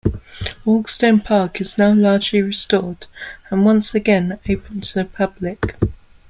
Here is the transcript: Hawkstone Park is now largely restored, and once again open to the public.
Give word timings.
Hawkstone 0.65 1.19
Park 1.23 1.61
is 1.61 1.77
now 1.77 1.93
largely 1.93 2.41
restored, 2.41 3.05
and 3.51 3.63
once 3.63 3.93
again 3.93 4.39
open 4.49 4.81
to 4.81 4.93
the 4.95 5.05
public. 5.05 5.75